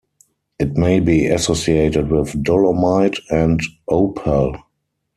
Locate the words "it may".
0.57-0.99